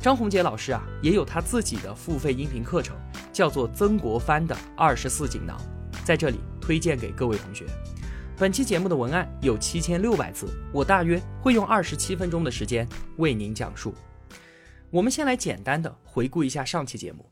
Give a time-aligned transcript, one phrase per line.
[0.00, 2.96] 张宏杰老师啊，也有他自己的付费音频课程，
[3.32, 5.58] 叫做《曾国藩的二十四锦囊》，
[6.06, 7.66] 在这里推荐给各位同学。
[8.36, 13.92] 本期节目的文案有七千六百字，我大约会用二十七分钟的时间为您讲述。
[14.90, 17.28] 我们先来简单的回顾一下上期节目，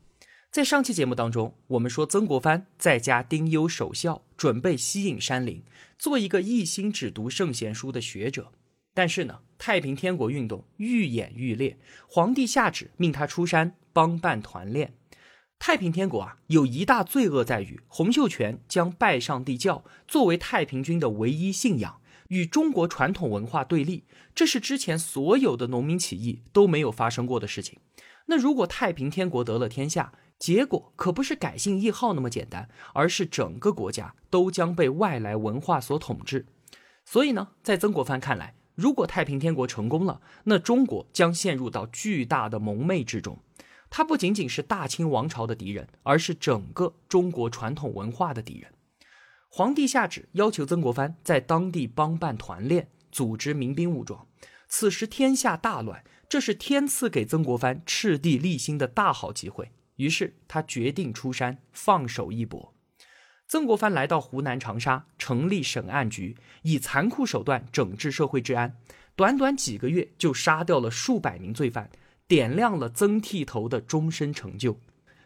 [0.51, 5.63] 在上期节目当中，我们说曾国藩在家丁忧守孝，准备西引山林，
[5.97, 8.51] 做一个一心只读圣贤书的学者。
[8.93, 14.93] 但是呢，太平天国运动愈演愈烈，皇帝下旨命他出山帮办团练。
[15.59, 24.03] 太平天国啊，有一大罪恶在于洪秀全将拜上帝教作为太平军的唯一信仰，与中国传统文化对立。
[24.35, 27.79] 这是之前所有的农民起义都没有发生过的事情。
[28.27, 36.45] 那如果太平天国得了天下，结果可不是改姓易号那么简单，而是整个国家都将被外来文化所统治。
[37.03, 43.39] 所以呢，在曾国藩看来，如果太平天国成功了，那中国将陷入到巨大的蒙昧之中。
[43.89, 48.71] 他不仅仅是大清王朝的敌人，而是整个中国传统文化的敌人。
[49.49, 54.27] 皇帝下旨要求曾国藩在当地帮办团练，组织民兵武装。
[54.67, 59.71] 此时天下大乱，这是天赐给曾国藩赤地立心的大好机会。
[59.95, 62.75] 于是他决定出山，放手一搏。
[63.47, 68.75] 曾国藩来到湖南长沙，成立审案局，以残酷手段整治社会治安。
[69.15, 71.89] 短短几个月，就杀掉了数百名罪犯，
[72.27, 74.77] 点亮了曾剃头的终身成就。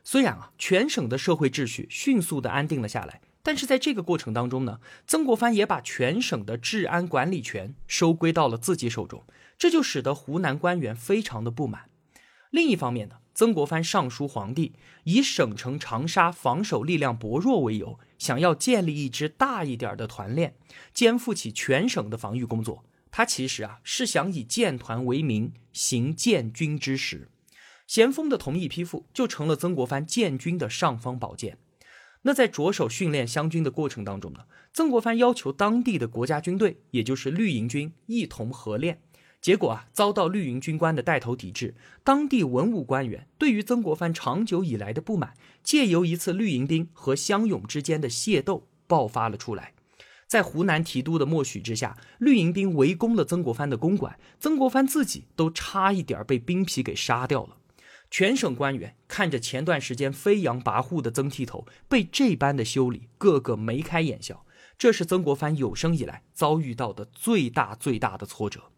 [0.04, 9.24] 虽然啊，全省的社会秩序迅速的安定了下来，但是在这个过程当中呢，曾国藩也把全省的治安管理权收归到了自己手中，
[9.58, 11.90] 这就使得湖南官员非常的不满。
[12.52, 14.74] 另一方面呢，曾国藩上书皇帝，
[15.06, 18.00] 以省城长沙防守力量薄弱为由。
[18.22, 20.54] 想要建立一支大一点的团练，
[20.94, 22.86] 肩负起全省的防御工作。
[23.10, 27.30] 他其实啊是想以建团为名行建军之实。
[27.88, 31.58] 咸丰的同意批复，就成了曾国藩建军的尚方宝剑。
[32.22, 39.02] 那在着手训练湘军的过程当中呢，曾国藩要求当地的国家军队，也就是绿营军一同合练。
[39.42, 41.74] 结果啊，遭到绿营军官的带头抵制。
[42.04, 49.74] 当地文武官员对于曾国藩长久以来的不满，借由一次绿营兵和乡勇之间的械斗爆发了出来。
[50.28, 57.58] 在湖南提督的默许之下，绿营兵围攻了曾国藩的公馆，曾国藩自己都差一点被兵痞给杀掉了。
[58.10, 64.46] 全省官员看着前段时间飞扬跋扈的曾剃头被这般的修理，个个眉开眼笑。
[64.78, 68.71] 这是曾国藩有生以来遭遇到的最大最大的挫折。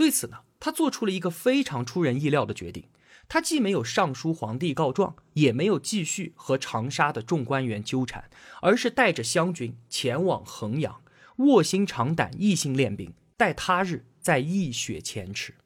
[0.00, 2.88] 对此呢，他做出了一个非常出人意料的决定。
[3.28, 8.30] 他既没有上书皇帝告状，也没有继续和长沙的众官员纠缠，
[8.62, 11.02] 而是带着湘军前往衡阳，
[11.36, 15.56] 卧薪尝胆，一心练兵，待他日再一雪前耻。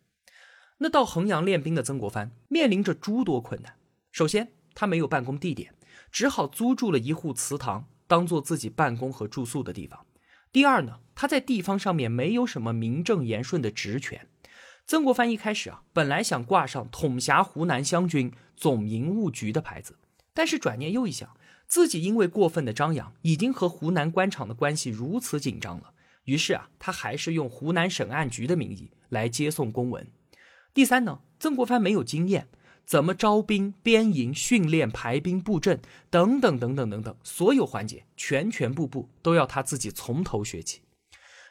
[0.79, 3.77] 那到衡阳练兵的曾国藩面临着诸多困难。
[4.11, 5.73] 首先，他没有办公地点，
[6.11, 10.05] 只好租住了一户祠堂，当做自己办公和住宿的地方。
[10.51, 14.27] 第二呢，他在地方上面没有什么名正言顺的职权。
[14.87, 19.97] 曾国藩一开始啊，本来想挂上统辖湖南湘军总营务局的牌子，
[20.33, 21.29] 但是转念又一想，
[21.67, 25.93] 自己因为过分的张扬，已经和湖南官场的关系如此紧张了，
[26.25, 30.07] 于是啊，他还是用湖南审案局的名义来接送公文。
[30.75, 32.49] 第三呢，曾国藩没有经验。
[32.87, 35.81] 怎么招兵、编营、训练、排兵布阵
[36.11, 40.83] 等等等等等等，所有环节全全部部都要他自己从头学起。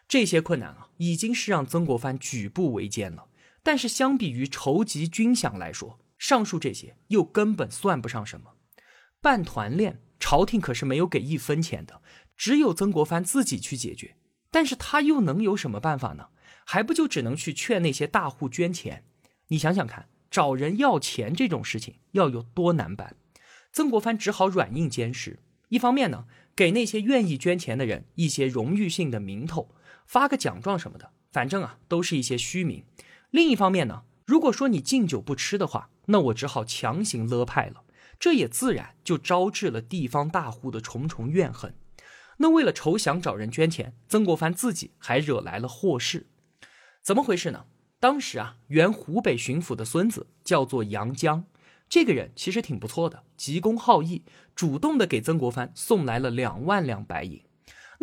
[0.08, 3.28] 这些困难啊，已经是让曾国藩举步维艰了。
[3.64, 8.56] 但是相比于筹集军饷来说，上述这些又根本算不上什么。
[9.22, 12.02] 办团练，朝廷可是没有给一分钱的，
[12.36, 14.16] 只有曾国藩自己去解决。
[14.52, 16.28] 但是他又能有什么办法呢？
[16.66, 19.06] 还不就只能去劝那些大户捐钱？
[19.48, 20.10] 你想想看。
[20.30, 23.18] 找人要钱这种事情要有多难办？
[23.72, 25.38] 曾国藩只好软硬兼施。
[25.70, 26.26] 一方面呢，
[26.56, 29.76] 给那些愿意捐钱的人一些荣誉性的名头，
[30.14, 32.86] 发个奖状什么的，反正啊都是一些虚名。
[33.32, 37.82] 另一方面呢，如果说你敬酒不吃的话，那我只好强行勒派了。
[38.20, 41.74] 这也自然就招致了地方大户的重重怨恨。
[42.38, 46.28] 那为了筹饷找人捐钱，曾国藩自己还惹来了祸事。
[47.02, 47.66] 怎么回事呢？
[48.00, 51.46] 当时啊，原湖北巡抚的孙子叫做杨江，
[51.90, 54.24] 这个人其实挺不错的，急公好义，
[54.54, 57.44] 主动的给曾国藩送来了两万两白银。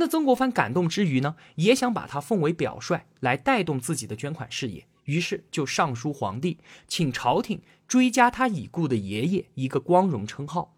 [0.00, 6.56] 那曾国藩感动之余呢，也想把他奉为表率，来带动自己的捐款事业，于是就上书皇帝，
[6.88, 10.74] 请朝廷追加他已故的爷爷一个光荣称号。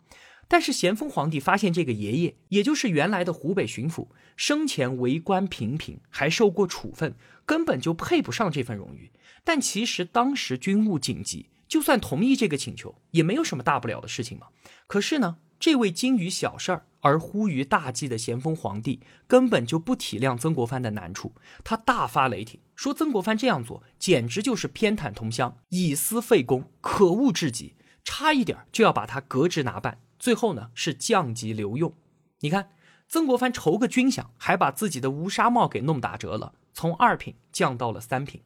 [0.49, 7.15] 但是咸丰皇帝发现这个爷爷，也就是原来的湖北巡抚，生前为官平平，还受过处分，
[7.47, 9.13] 根本就配不上这份荣誉。
[9.45, 14.49] 但其实当时军务紧急，就算同意这个请求，也没有什么大不了的事情嘛。
[14.89, 18.99] 可是呢，这位精于小事儿而忽于大计的咸丰皇帝，
[19.29, 30.01] 根本就不体谅曾国藩的难处，他大发雷霆，说曾国藩这样做简直就是偏袒同乡，以私废公，可恶至极，差一点就要把他革职拿办。
[30.19, 31.95] 最后呢，是降级留用。
[32.41, 32.71] 你看，
[33.07, 38.43] 曾国藩筹个军饷，还把自己的乌纱帽给弄打折了，从二品降到了三品。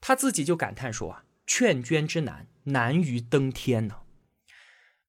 [0.00, 3.96] 他自己就感叹说啊：“劝捐之难，难于登天呢。”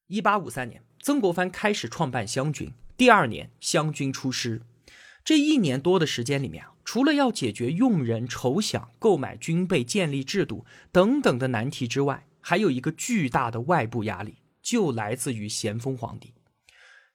[0.07, 2.71] 一八五三年，曾国藩开始创办湘军。
[2.95, 4.61] 第二年，湘军出师。
[5.25, 14.37] 这一年多的时间里面啊，除了要解决用人、筹饷、购买军备、建立制度等等的难题之外，还有一个巨大的外部压力。
[14.61, 16.35] 就来自于咸丰皇帝，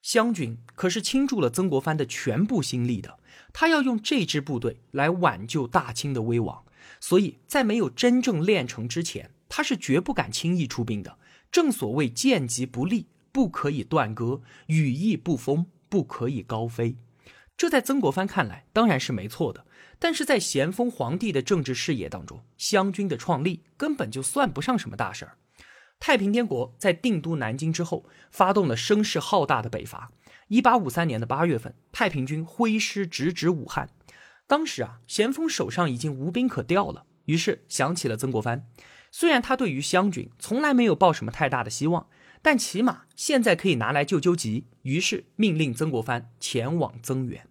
[0.02, 3.20] 湘军可是倾注了曾国藩的全部心力的，
[3.52, 6.64] 他要用这支部队来挽救大清的危亡，
[6.98, 11.18] 所以在没有真正练成之前，他是绝不敢轻易出兵的。
[11.52, 13.06] 正所谓剑疾不利，
[13.36, 16.96] 不可以断戈；羽翼不丰，不可以高飞。
[17.54, 19.66] 这在曾国藩看来当然是没错的，
[19.98, 25.36] 但是在咸丰皇帝的政治视野当中，湘军的创立根本就算不上什么大事儿。
[26.00, 30.10] 太平天国在定都南京之后，发动了声势浩大的北伐。
[30.48, 33.90] 一八五三年的八月份，太平军挥师直指武汉。
[34.46, 38.66] 当时啊，咸丰手上已经无兵可调了，于是想起了曾国藩。
[39.12, 42.06] 虽然他对于湘军从来没有抱什么太大的希望，
[42.42, 44.66] 但起码现在可以拿来救救急。
[44.82, 47.48] 于是命令曾国藩前往增援。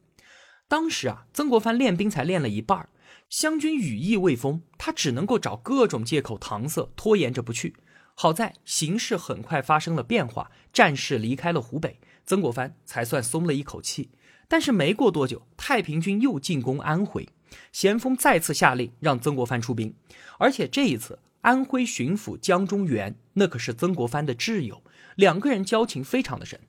[0.67, 2.89] 当时啊，曾国藩练兵才练了一半，
[3.29, 7.75] 湘军羽翼未丰，他只能够找各种借口搪塞，拖延着不去。
[8.15, 14.11] 好在形势很快发生了变化，战事离开了湖北，曾国藩才算松了一口气。
[14.47, 17.27] 但是没过多久，太平军又进攻安徽，
[17.71, 19.93] 咸丰再次下令让曾国藩出兵，
[20.39, 24.83] 而且这一次安徽巡抚江忠源那可是曾国藩的挚友，
[25.15, 26.59] 两个人交情非常的深。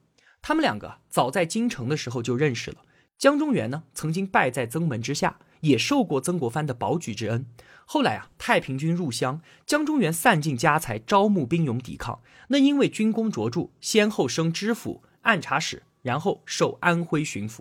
[0.43, 2.82] 他们两个早在京城的时候就认识了。
[3.17, 7.46] 江忠源呢，曾经拜在曾门之下，也受过曾国藩的保举之恩。
[7.87, 12.20] 后来啊，太平军入湘，江忠源散尽家财招募兵勇抵抗。
[12.49, 17.61] 那因为军功卓著，先后升知府、按察使，然后授安徽巡抚。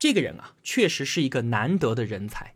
[0.00, 2.54] 这个人啊，确实是一个难得的人才。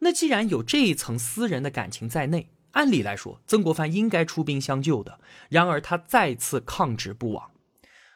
[0.00, 5.18] 那既然有这一层私人的感情在内，按理来说，曾国藩应该出兵相救的。
[5.48, 7.50] 然而他再次抗旨不往。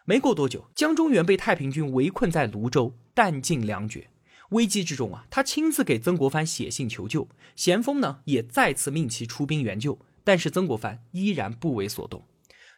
[0.04, 2.94] 没过多久，江忠源被太平军围困在泸州。
[3.14, 4.08] 弹尽粮绝，
[4.50, 7.28] 危机之中啊，他亲自给曾国藩写信求救。
[7.56, 12.24] 咸丰呢，也再次命其出兵援救，但是曾国藩依然不为所动。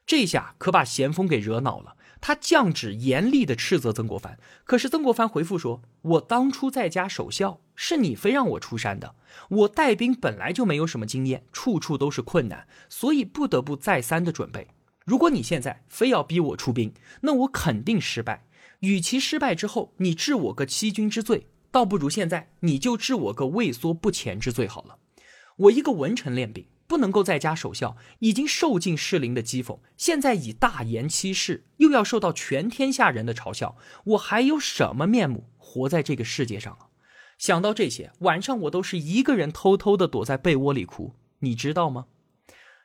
[0.07, 4.39] 这下可把咸丰给惹恼了，他降旨严厉的斥责曾国藩。
[4.65, 9.15] 可是曾国藩回复说：“我当初在家守孝，是你非让我出山的。
[9.49, 14.69] 我带兵本来就没有什么经验，处处都是困难，所以不得不再三的准备。
[15.05, 18.47] 如果你现在非要逼我出兵，那我肯定失败。”
[18.81, 24.99] 与其失败之后你治我个欺君之罪，倒不如现在你就治我个畏缩不前之罪好了。
[25.57, 36.89] 我一个文臣练兵，不能够在家守孝，已经受尽士林的讥讽，现在以大言欺世，又要受到全天下人的嘲笑，我还有什么面目活在这个世界上啊？
[37.43, 42.07] 想到这些，晚上我都是一个人偷偷的躲在被窝里哭，你知道吗？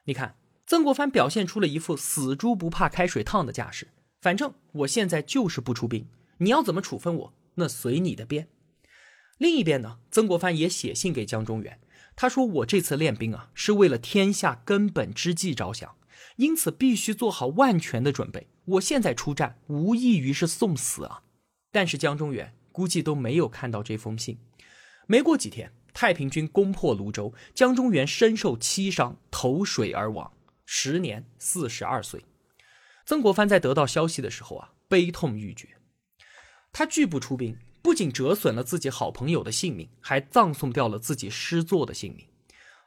[0.06, 0.36] 你看，
[0.66, 3.90] 曾国藩表现出了一副死猪不怕开水烫的架势。
[4.20, 6.08] 反正我现在就是不出兵，
[6.40, 8.48] 你要怎么处分我，那随你的便。
[9.38, 11.80] 另一边呢，曾国藩也写信给江忠源，
[12.16, 15.96] 他说：“我这次练兵啊，是为了天下根本之计着想，
[16.38, 18.48] 因此必须做好万全的准备。
[18.66, 21.22] 我现在出战，无异于是送死啊！”
[21.72, 24.40] 但是江忠源估计都没有看到这封信。
[25.08, 30.32] 没过几天，太平军攻破泸州，江忠源身受七伤，投水而亡，
[30.66, 32.24] 时年四十二岁。
[33.06, 35.70] 曾国藩在得到消息的时候啊，悲痛欲绝。
[36.74, 42.28] 他拒不出兵，不仅折损了自己好朋友的性命，还葬送掉了自己师座的性命。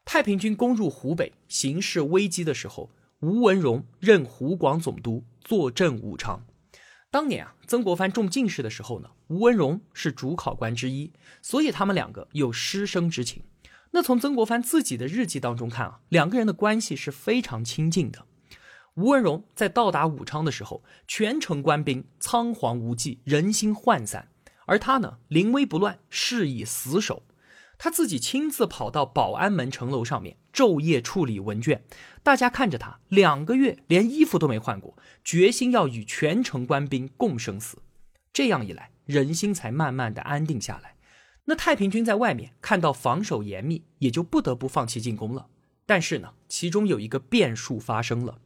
[0.05, 6.45] 太平军攻入湖北，形势危机的时候，吴文荣任湖广总督，坐镇武昌。
[7.12, 11.12] 当年啊，曾国藩中进士的时候呢，吴文荣是主考官之一，
[11.43, 13.43] 所以他们两个有师生之情。
[13.90, 18.25] 那从曾国藩自己的日记当中看啊，两个人的关系是非常亲近的。
[18.95, 24.29] 吴文荣在到达武昌的时候，全城官兵仓皇无忌，人心涣散，
[24.67, 27.25] 而他呢，临危不乱，誓以死守。
[27.76, 31.85] 他自己亲自跑到保安门城楼上面，昼夜处理文卷。
[32.23, 37.78] 大家看着他，两个月连衣服都没换过，决心要与全城官兵共生死。
[38.33, 40.97] 这样一来，人心才慢慢的安定下来。
[41.47, 45.49] 那太平军在外面看到防守严密，也就不得不放弃进攻了。
[45.87, 48.38] 但是呢，其中有一个变数发生了。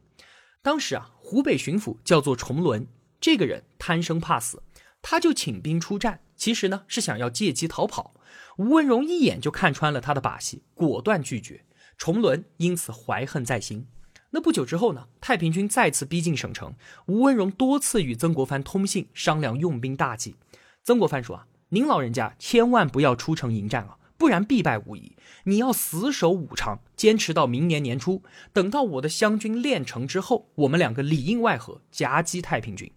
[0.63, 2.87] 当时啊，湖北巡抚叫做崇伦，
[3.21, 4.63] 这个人贪生怕死，
[5.03, 8.15] 他就请兵出战，其实呢是想要借机逃跑。
[8.57, 11.65] 吴文荣一眼就看穿了他的把戏，果断拒绝。
[11.97, 13.87] 崇伦因此怀恨在心。
[14.31, 16.73] 那不久之后呢，太平军再次逼近省城，
[17.05, 20.35] 吴文荣多次与曾国藩通信商量用兵大计。
[20.83, 25.13] 曾国藩说啊，您老人家千万不要出城迎战啊，不然必败无疑。
[25.45, 28.21] 你要死守武昌，坚持到明年年初，
[28.51, 32.91] 等到我的湘军练成之后，我们两个里应外合夹击太平军。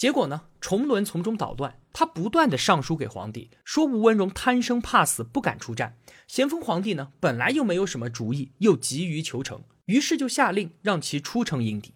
[0.00, 0.44] 结果呢？
[0.62, 5.98] 崇伦从中捣乱，他不断的上书给皇帝，说吴文荣贪生怕死，不敢出战。
[6.26, 11.92] 咸丰皇帝呢，本来又没有什么主意，又急于求成，于是就下令让其出城迎敌。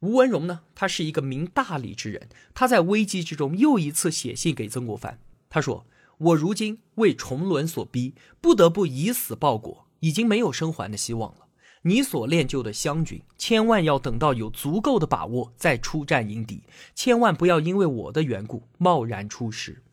[0.00, 5.86] 吴文荣呢，他是一个明大理之人，他在危机之中又一次写信给曾国藩，他说
[6.18, 11.45] ：“我如今为崇伦所逼，不得不以死报国，已经没有生还的希望了。”
[11.86, 16.64] 你所练就的湘军，千万要等到有足够的把握再出战迎敌，
[16.96, 19.84] 千万不要因为我的缘故贸然出师。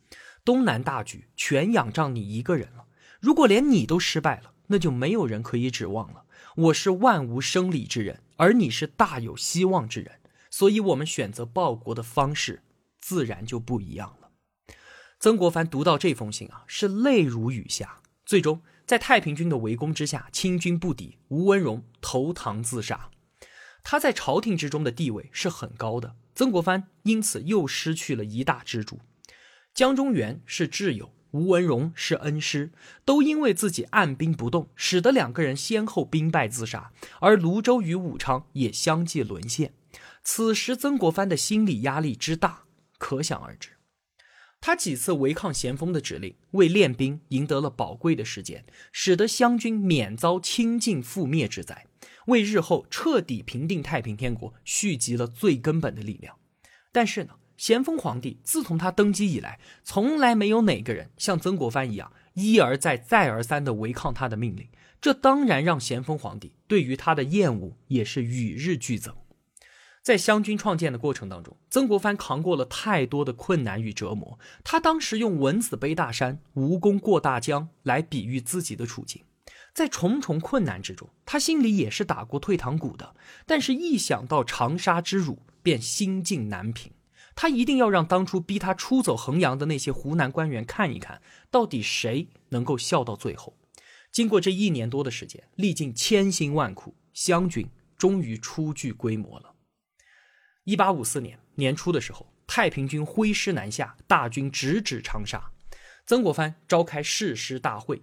[0.43, 2.85] 东南大局全仰仗你一个人了。
[3.19, 6.23] 如果连你都失败了，那就没有人可以指望了。
[6.55, 10.13] 我是万无生理之人，而你是大有希望之人，
[10.49, 12.63] 所以我们选择报国的方式
[12.99, 14.31] 自然就不一样了。
[15.19, 18.63] 曾国藩读到这封信啊，是泪如雨下，最终。
[18.93, 23.09] 在太平军的围攻之下，清军不敌，吴文荣投唐自杀。
[23.81, 28.99] 他在朝廷之中的地位是很高的，曾国藩因此又失去了一大支柱。
[29.73, 32.71] 江中源是挚友，吴文荣是恩师，
[33.03, 39.73] 都因为自己按兵不动，使得两个人先后兵败自杀，而泸州与武昌也相继沦陷。
[40.23, 42.65] 此时曾国藩的心理压力之大，
[42.99, 43.69] 可想而知。
[44.65, 51.85] 他几次违抗咸丰的指令，为练兵赢得了宝贵的时间，使得湘军免遭清尽覆灭之灾，
[52.27, 56.37] 为日后彻底平定太平天国蓄积了最根本的力量。
[56.93, 64.69] 但是呢，咸丰皇帝自从他登基以来，从来没有哪个人像曾国藩一样一而再、再而三的违抗他的命令，
[65.01, 69.13] 这当然让咸丰皇帝对于他的厌恶也是与日俱增。
[70.03, 74.37] 在湘军创建的过程当中，曾国藩扛过了太多的困难与折磨。
[74.61, 79.23] 他当时用“蚊子背大山，蜈蚣过大江”来比喻自己的处境。
[79.73, 83.15] 在重重困难之中，他心里也是打过退堂鼓的。
[83.45, 86.91] 但是，一想到长沙之辱，便心境难平。
[87.33, 93.55] 他一定要让当初逼他出走衡阳的那些湖南官员看一看，到底谁能够笑到最后。
[94.11, 97.65] 经过这一年多的时间，历尽千辛万苦，湘军
[97.97, 99.52] 终于初具规模了。
[100.65, 105.51] 一八五四年年初的时候，太平军挥师南下，大军直指长沙。
[106.05, 108.01] 曾国藩召开誓师大会，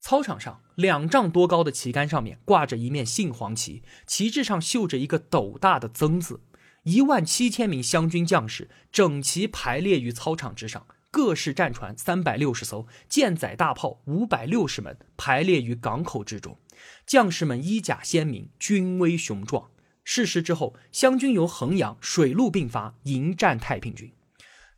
[0.00, 6.40] 操场上两丈多高的旗杆上面挂着一面杏黄旗，旗帜上绣着一个斗大的“曾”字。
[6.84, 16.58] 一万七千名湘军将士整齐排列于操场之上，各式战船三百六十艘，舰载大炮五百六十门排列于港口之中，
[17.04, 19.70] 将士们衣甲鲜明，军威雄壮。
[20.10, 24.10] 事师之后，湘军由衡阳水陆并发迎战太平军。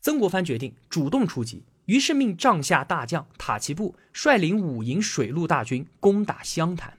[0.01, 6.99] 曾国藩决定主动出击，于是命帐下大将塔奇布率领五营水陆大军攻打湘潭。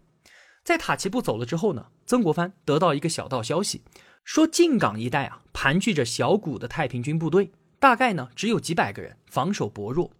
[0.64, 3.82] 在塔奇布走了之后呢，曾国藩得到一个小道消息，
[4.24, 10.14] 说靖港一带啊盘踞着小股的太平军部队，大概呢只有几百个人，防守薄弱。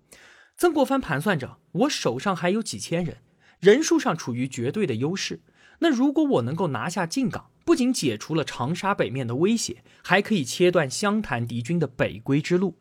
[0.58, 3.20] 曾国藩盘算着，我手上还有几千人，
[3.62, 5.40] 人数上处于绝对的优势。
[5.80, 12.78] 那如果我能够拿下靖港，不仅解除了长沙北面的威胁，还可以切断湘潭敌军的北归之路。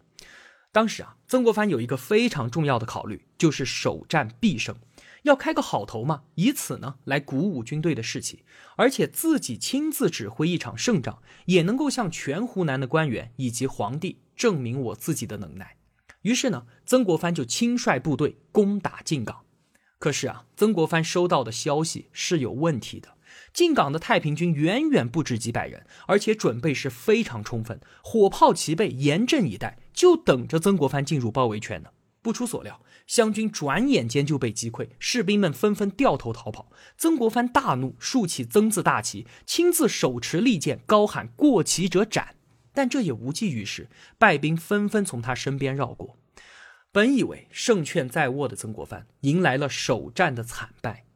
[0.72, 4.76] 当时啊，曾国藩有一个非常重要的考虑，就是首战必胜，
[5.24, 8.44] 要开个好头嘛，以此呢来鼓舞军队的士气，
[8.76, 15.76] 而且自己亲自指挥一场胜仗，也能够向全湖南的官员以及皇帝证明我自己的能耐。
[16.22, 19.44] 于是呢，曾国藩就亲率部队攻打靖港。
[19.98, 23.08] 可是啊，曾国藩收到的消息是有问题的。
[23.52, 31.90] 进港的太平军远远不止几百人，而且准备是非常充分，火炮齐备，严阵以待，就等着曾国藩进入包围圈呢。
[32.22, 36.70] 不出所料，湘军转眼间就被击溃，士兵们纷纷掉头逃跑。
[36.98, 42.34] 曾国藩大怒，竖起曾字大旗，亲自手持利剑，高喊“过旗者斩”。
[42.74, 46.18] 但这也无济于事，败兵纷纷从他身边绕过。
[46.92, 51.06] 本以为胜券在握的曾国藩，迎来了首战的惨败。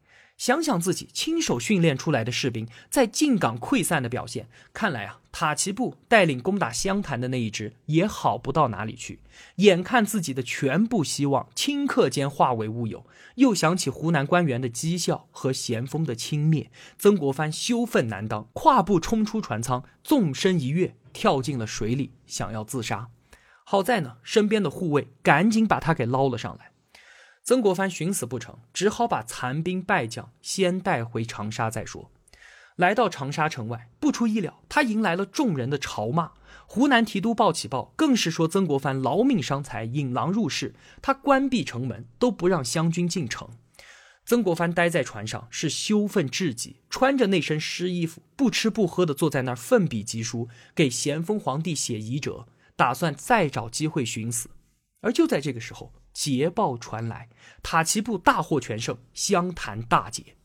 [0.44, 9.20] 想想自己亲手训练出来的士兵在进港溃散的表现，看来啊，塔奇布带领攻打湘潭的那一支也好不到哪里去。
[9.56, 16.66] 眼看自己的全部希望顷刻间化为乌有，又想起湖南官员的讥笑和咸丰的轻蔑，
[16.98, 23.08] 曾国藩羞愤难当，跨步冲出船舱，纵身一跃，跳进了水里，想要自杀。
[23.64, 26.73] 好在呢，身边的护卫赶紧把他给捞了上来。
[27.44, 32.10] 曾国藩寻死不成，只好把残兵败将先带回长沙再说。
[32.76, 36.32] 来到长沙城外，不出意料，他迎来了众人的嘲骂。
[36.66, 43.50] 湖南提督鲍启报更是说曾国藩劳命伤财，引狼入室，他关闭城门都不让湘军进城。
[44.24, 54.48] 曾国藩待在船上是羞愤至极，穿着那身湿衣服，不吃不喝的坐在那儿奋笔疾书，给咸丰皇帝写遗折，打算再找机会寻死。
[55.02, 55.92] 而就在这个时候。
[56.14, 57.28] 捷报传来，
[57.62, 60.36] 塔奇布大获全胜，湘潭大捷。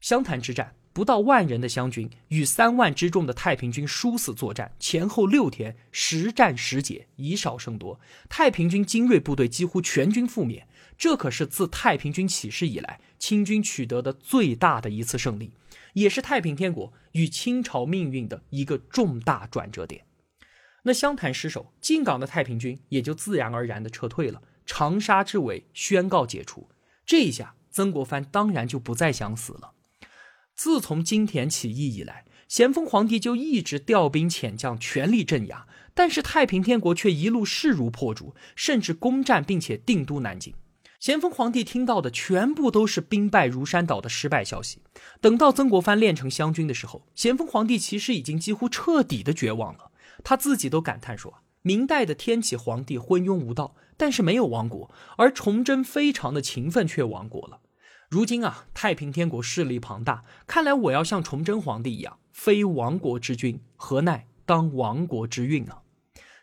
[0.00, 7.98] 湘潭之战，不到万人的湘军与三万之众的太平军殊死作战，前后六天，十战十捷，以少胜多。
[8.28, 15.52] 太平军精锐部队几乎全军覆灭，这可是自太平军起事以来，清军取得的最大的一次胜利，
[15.94, 20.04] 也是太平天国与清朝命运的一个重大转折点。
[20.82, 24.42] 那湘潭失守，进港的太平军也就自然而然的撤退了。
[24.72, 26.68] 长沙之围宣告解除，
[27.04, 29.72] 这一下曾国藩当然就不再想死了。
[30.54, 40.54] 自从金田起义以来，咸丰皇帝就一直调兵遣将，全力镇压，但是太平天国却一路势如破竹，甚至攻占并且定都南京。
[41.00, 44.78] 咸丰皇帝听到的全部都是兵败如山倒的失败消息。
[45.20, 49.90] 等到曾国藩练成湘军的时候，咸丰皇帝其实已经几乎彻底的绝望了，
[50.22, 51.42] 他自己都感叹说。
[51.62, 57.60] 明代的天启皇帝昏庸无道，但是没有亡国；而崇祯非常的勤奋，却亡国了。
[58.08, 65.82] 如今啊，太平天国势力庞大，看来我要像崇祯皇帝一样，非亡国之君，何奈当亡国之运啊！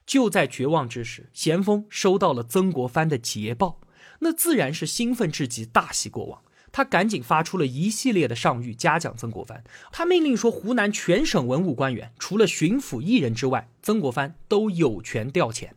[0.05, 3.79] 就在绝望之时，咸丰收到了曾国藩的捷报，
[4.19, 6.39] 那自然是兴奋至极，大喜过望。
[6.71, 9.63] 他赶紧发出了一系列的上谕，嘉奖曾国藩。
[9.91, 15.69] 他命令说，湖南全省文武官员，除了巡抚一人之外，曾国藩都有权调遣。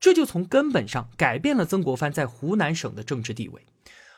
[0.00, 3.62] 这就从根本上改变了曾国藩在湖南省的政治地位。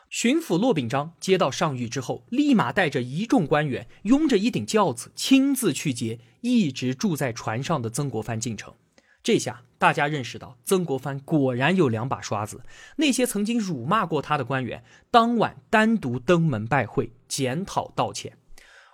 [0.09, 8.75] 巡抚骆秉章接到上谕之后，立马带着一众官员，拥着一顶轿子，亲自去接一直住在船上的曾国藩进城。
[9.23, 12.63] 这下大家认识到，曾国藩果然有两把刷子。
[12.97, 18.37] 那些曾经辱骂过他的官员，当晚单独登门拜会，检讨道歉。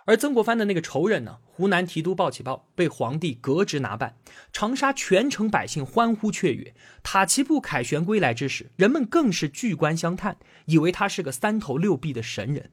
[0.04, 1.38] 而曾国藩的那个仇人呢？
[1.56, 4.18] 湖南提督鲍起报被皇帝革职拿办，
[4.52, 6.74] 长沙全城百姓欢呼雀跃。
[7.02, 12.70] 塔奇布凯旋归来之时，人们更是聚观相叹，以为他是个三头六臂的神人。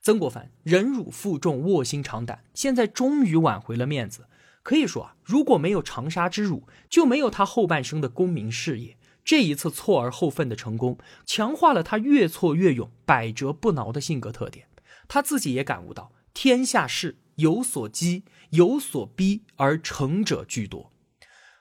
[0.00, 4.26] 曾国藩忍辱负重，卧薪尝胆，现在终于挽回了面子。
[4.62, 8.96] 可以说啊，如果没有长沙之辱，就没有他后半生的功名事业。
[9.22, 14.66] 这一次错而后奋的成功，强化了他越挫越勇、百折不挠的性格特点。
[15.08, 20.92] 他自己也感悟到，天下事有所激，有所逼，而成者居多。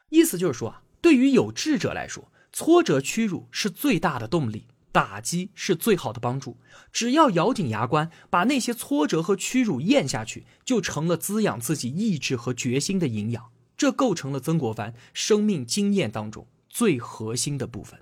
[0.10, 4.68] 意思就是说啊，对于有志者来说，挫折屈辱是最大的动力。
[4.92, 6.58] 打击是最好的帮助，
[6.92, 13.50] 只要咬紧牙关，把那些挫折和屈辱咽下去，就成了滋养自己意志和决心的营养。
[13.76, 18.02] 这构成了曾国藩生命经验当中最核心的部分。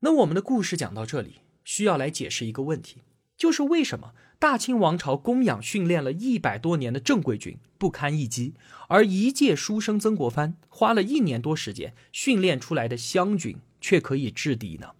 [0.00, 2.98] 那我们的故事讲到这里，需要来解释一个问题，
[3.38, 8.54] 就是为什么大清王朝供养训练了一百多年的正规军不堪一击，
[8.88, 14.90] 而一介书生曾国藩花了一年多时间训练出来的湘军却可以制敌呢？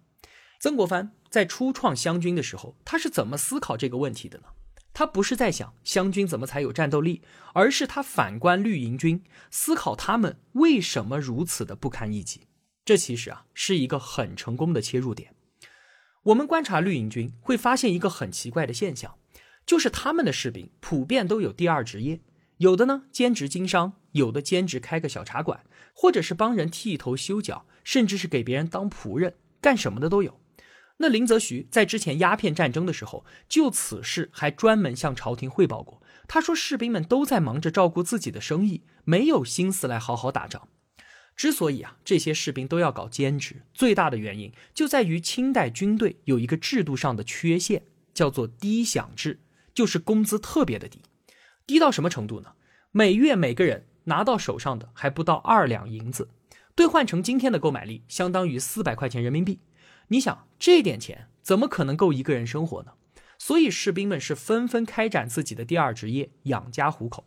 [0.59, 4.45] 曾国藩在初创湘军的时候，他是怎么思考这个问题的呢？
[4.91, 7.21] 他不是在想湘军怎么才有战斗力，
[7.53, 12.41] 而是他反观绿营军，思考他们为什么如此的不堪一击。
[12.83, 15.33] 这其实啊是一个很成功的切入点。
[16.23, 19.15] 我们观察绿营军，会发现一个很奇怪的现象，
[19.65, 22.19] 就是他们的士兵普遍都有第二职业，
[22.57, 30.39] 有的呢兼职经商，有的兼职开个小茶馆，或者是帮人剃头修脚，甚至是给别人当仆人，干什么的都有。
[30.97, 36.01] 那林则徐在之前鸦片战争的时候，就此事还专门向朝廷汇报过。
[36.27, 40.67] 他说，士兵们都在忙着照顾自己的生意，没有心思来好好打仗。
[41.39, 49.39] 之所以啊这些士兵都要搞兼职，最大的原因就在于清代军队有一个制度上的缺陷，叫做低饷制，
[49.73, 50.99] 就是工资特别的低，
[51.65, 52.51] 低到什么程度呢？
[52.91, 56.27] 每月每个人拿到手上的还不到二两银子，
[56.75, 59.61] 兑换成今天的购买力相当于四百块钱人民币。
[60.09, 62.91] 你想这点钱怎么可能够一个人生活呢？
[63.37, 67.23] 所以士兵们是纷纷开展自己的第二职业，养家糊口。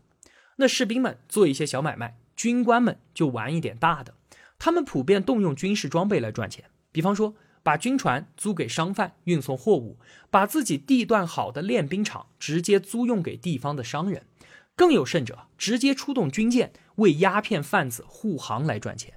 [0.57, 2.19] 那士兵们做一些小买卖。
[2.43, 4.17] 军官们就玩一点大的，
[4.59, 9.97] 他们普遍动用军事装备来赚钱，比方说把军船租给商贩运送货物，
[10.29, 14.27] 把自己地段好的练兵场直接租用给地方的商人，
[14.75, 19.15] 更有甚者，直接出动军舰为鸦片贩子护航来赚钱。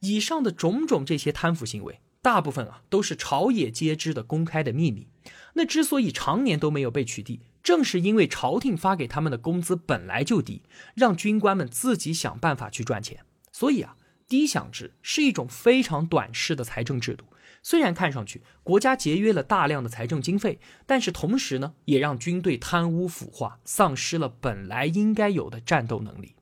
[0.00, 5.08] 以上的种种这些贪腐行为，大部分啊都是朝野皆知的公开的秘密。
[5.54, 7.40] 那之所以常年都没有被取缔。
[7.62, 10.62] 正是因为朝廷发给他们的工资本来就低，
[10.94, 13.96] 让军官们自己想办法去赚钱，所以啊，
[14.26, 17.26] 低饷制是一种非常短视的财政制度。
[17.62, 26.34] 虽然看上去国家节约了大量的财政经费，但是同时呢，也让军队贪污腐化，丧失了本来应该有的战斗能力。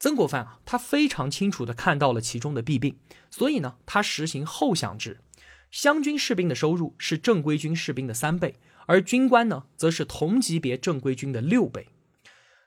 [0.00, 2.98] 曾国藩啊，他非常清楚地看到了其中的弊病，
[3.30, 5.20] 所以呢，他实行后饷制，
[5.70, 8.56] 湘军士兵的收入是正规军士兵的三倍。
[8.86, 11.88] 而军官呢，则是同级别正规军的六倍。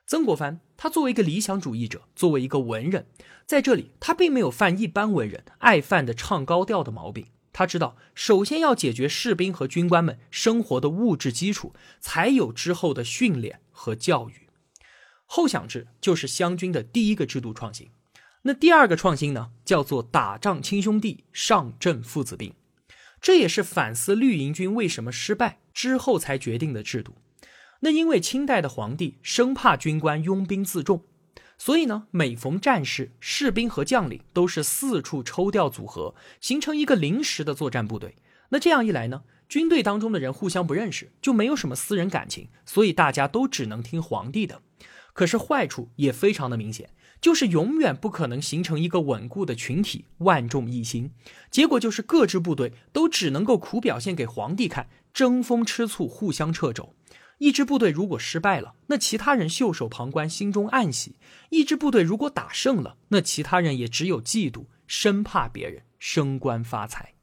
[0.06, 3.06] 曾国藩他作为一个理想主义者，作为一个文人，
[3.44, 7.26] 在这里他并没有犯一般文人爱犯的唱高调的毛病。
[7.52, 14.48] 他知道，首先要解决士兵和军官们生活的物质基础，才有之后的训练和教育。
[15.24, 17.90] 后饷制就是湘军的第一个制度创新。
[18.42, 22.52] 那第二个创新呢，叫做打仗亲兄弟，上阵父子兵。
[23.20, 27.16] 这也是反思绿营军为什么失败之后才决定的制度。
[27.80, 31.04] 那因为清代的皇帝生怕军官拥兵自重，
[31.58, 38.16] 所以呢，每逢战事，士兵和将领都是四处抽调组合，形成一个临时的作战部队。
[38.48, 44.62] 那这样一来呢，军队当中的人互相不认识，就没有什么私人感情，所以大家都只能听皇帝的。
[45.12, 46.88] 可是坏处也非常的明显。
[47.26, 51.10] 就是永远不可能形成一个稳固的群体，万众一心。
[51.50, 56.94] 结果就是各支部队都只能够苦表现给皇帝看，争风吃醋，互相掣肘。
[57.38, 61.16] 一支部队如果失败了，那其他人袖手旁观，心中暗喜；
[61.50, 67.14] 一支部队如果打胜了，那其他人也只有嫉妒，生怕别人升官发财。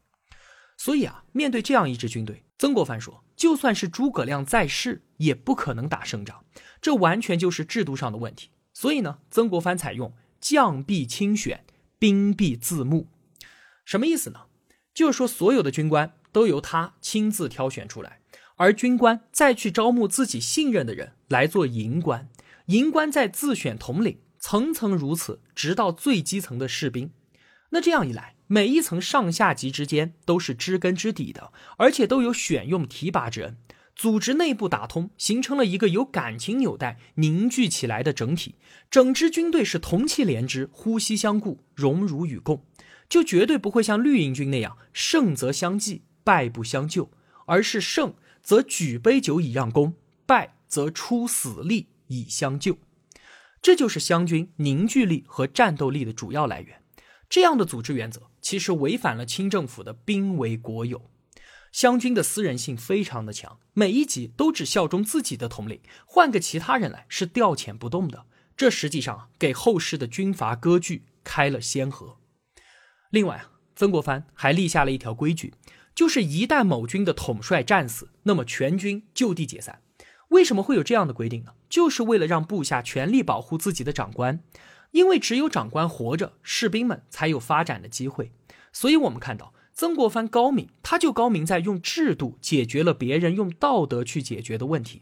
[0.75, 6.43] 所以啊，面对这样一支军队，曾国藩说，就算是诸葛亮在世，也不可能打胜仗。
[6.81, 8.49] 这完全就是制度上的问题。
[8.84, 11.63] 所以呢，曾国藩采用将必亲选，
[11.98, 13.08] 兵必自募，
[13.86, 14.41] 什么意思呢？
[14.93, 18.19] 就是说，所有的军官都由他亲自挑选出来，
[18.58, 22.28] 而军官再去招募自己信任的人来做营官，
[22.65, 27.12] 营官再自选统领，层层如此，直到最基层的士兵。
[27.69, 33.56] 那这样一来，每一层上下级之间都是知根知底的，而且都有选用提拔之恩。
[33.95, 38.56] 组织内部打通，形成了一个有感情纽带凝聚起来的整体。
[38.89, 42.65] 整支军队是同气连枝、呼吸相顾、荣辱与共，
[43.08, 47.12] 就绝对不会像绿营军那样胜则相济，败不相救，
[47.45, 49.93] 而是胜则举杯酒以让功，
[50.25, 52.77] 败则出死力以相救。
[53.62, 56.82] 这就是湘军凝聚力和战斗力的主要来源。
[57.29, 61.10] 这样的组织原则其实违反了清政府的兵为国有。
[61.73, 68.27] 湘军的私人性非常的强，每一级都只效忠自己的统领，换个其他人来是调遣不动的。
[68.55, 72.19] 这实际上给后世的军阀割据开了先河。
[73.09, 75.55] 另外啊，曾国藩还立下了一条规矩，
[75.95, 79.81] 就是一旦某军的统帅战死，那么全军就地解散。
[80.27, 81.53] 为什么会有这样的规定呢？
[81.67, 84.43] 就是为了让部下全力保护自己的长官，
[84.91, 88.31] 因为只有长官活着，士兵们才有发展的机会。
[88.71, 89.55] 所以我们看到。
[89.73, 95.01] 曾国藩高明，他就高明在用制度解决了别人用道德去解决的问题。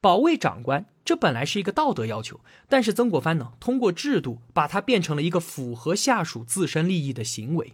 [0.00, 7.72] 保卫长官，这本来是一个道德要求，但是曾国藩呢，通过制度把它变成了一个符合下属自身利益的行为。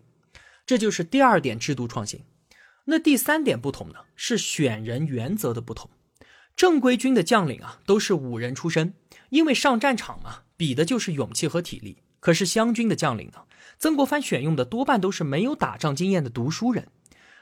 [0.65, 2.23] 这就是第二点制度创新。
[2.87, 5.91] 那第三点不同呢，是选人原则的不同。
[6.57, 8.95] 正规军的将领啊，都是武人出身，
[9.29, 11.99] 因为上战场嘛，比的就是勇气和体力。
[12.21, 13.43] 可是湘军的将领呢？
[13.81, 16.89] 曾国藩选用的多半都是没有打仗经验的读书人，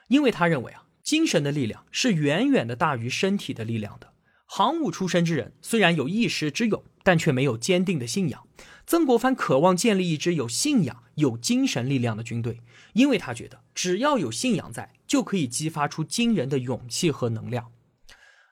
[0.07, 4.12] 因为他认为啊，精神的力量是远远的大于身体的力量的。
[4.46, 8.46] 行伍出身之人虽然有一时之勇，但却没有坚定的信仰。
[8.87, 12.61] 曾国藩渴望建立一支有信仰、有精神力量的军队，
[12.92, 17.72] 因为他觉得只要有信仰在，就可以激发出惊人的勇气和能量。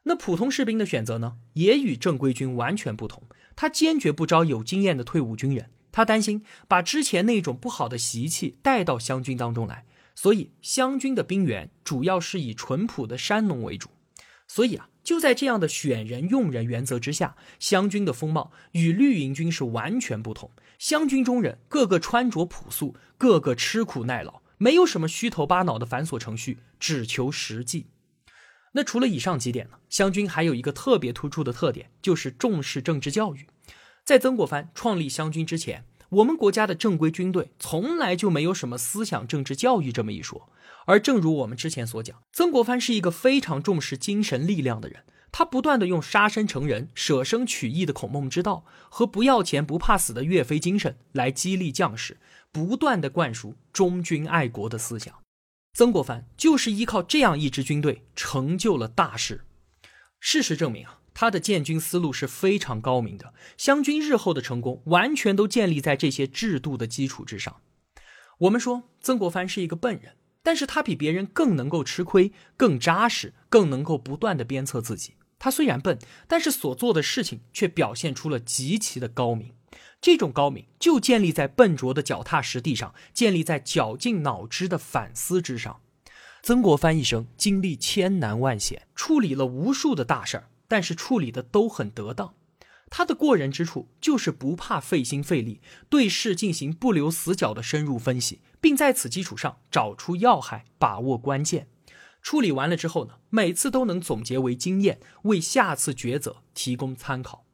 [0.03, 3.23] 那普通士兵的选择呢，也与正规军完全不同。
[3.55, 5.71] 他坚决不招有经验的退伍军人。
[5.97, 13.89] 他担心把之前那种不好的习气带到湘军当中来，所以湘军的兵员主要是以淳朴的山农为主。
[14.47, 20.51] 所以啊，就在这样的选人用人原则之下，湘军的风貌与绿营军是完全不同。
[20.79, 27.87] 湘军中人个个穿着朴素，个个吃苦耐劳，没有什么虚头巴脑的繁琐程序，只求实际。
[28.73, 29.79] 那除了以上几点呢？
[29.89, 33.47] 湘军还有一个特别突出的特点，就是重视政治教育。
[34.07, 40.49] 在曾国藩创立湘军之前，我们国家的正规军队从来就没有什么思想政治教育这么一说。
[40.85, 45.03] 而正如我们之前所讲，曾国藩是一个非常重视精神力量的人。
[45.33, 52.19] 他不断的用杀身成仁、舍生取义的孔孟之道和不要钱不怕死的岳飞精神来激励将士，
[52.53, 55.13] 不断的灌输忠君爱国的思想。
[55.75, 59.43] 曾国藩就是依靠这样一支军队成就了大事。
[60.21, 63.33] 事实证明啊，他的建军思路是非常高明的。
[63.57, 67.63] 湘军日后的成功完全都建立在这些制度的基础之上。
[68.41, 75.15] 我们说曾国藩是一个笨人，但是他比别人更能够吃亏、更扎实、更能够不断的鞭策自己。
[75.39, 75.99] 他虽然笨，
[76.29, 79.55] 但是所做的事情却表现出了极其的高明。
[80.03, 85.81] 这种高明就建立在笨拙的脚踏实地上，建立在绞尽脑汁的反思之上。
[86.43, 92.35] 曾国藩一生经历千难万险，处理了无数的大事儿，但是处理的都很得当。
[92.89, 101.69] 他的过人之处就是不怕费心费力，对事进行不留死角的深入分析，并在此基础上找出要害，把握关键。
[102.23, 107.47] 处理完了之后呢，每次都能总结为经验，为下次抉择提供参考。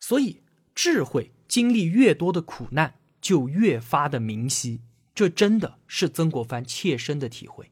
[0.00, 0.42] 所以，
[0.74, 4.82] 智慧经历越多的苦难，就越发的明晰。
[5.14, 7.70] 这真的是曾国藩切身的体会。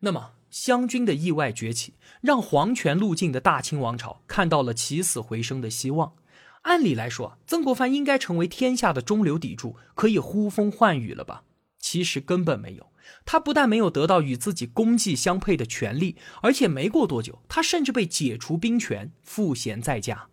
[0.00, 1.92] 那么，湘军的意外崛起，
[2.22, 6.14] 让皇权路径的大清王朝看到了起死回生的希望。
[6.62, 11.42] 按理来说，曾国藩应该成为天下的中流砥柱，可以呼风唤雨了吧？
[11.78, 12.90] 其实根本没有。
[13.26, 20.28] 他不但没有得到与自己功绩相配的权利，而且没过多久，他甚至被解除兵权，赋闲在家。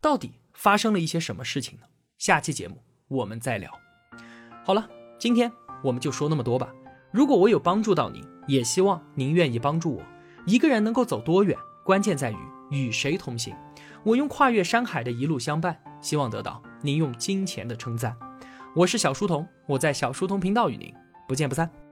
[0.00, 1.86] 到底发生了一些什么事情呢？
[2.16, 3.76] 下期节目我们再聊。
[4.64, 5.50] 好了，今天
[5.82, 6.72] 我们就说那么多吧。
[7.10, 10.02] 如果我有帮助到您，也希望您愿意帮助我。
[10.46, 12.36] 一个人能够走多远，关键在于
[12.70, 13.54] 与谁同行。
[14.04, 18.16] 我用跨越山海的一路相伴，希望得到您用金钱的称赞。
[18.74, 20.92] 我是小书童，我在小书童频道与您
[21.26, 21.87] 不见不散。